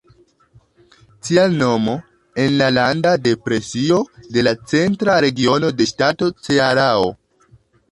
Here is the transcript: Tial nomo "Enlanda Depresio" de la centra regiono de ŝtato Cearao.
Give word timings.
Tial 1.27 1.57
nomo 1.59 1.93
"Enlanda 2.45 3.13
Depresio" 3.29 4.01
de 4.39 4.47
la 4.49 4.55
centra 4.73 5.21
regiono 5.29 5.73
de 5.83 5.91
ŝtato 5.95 6.35
Cearao. 6.49 7.09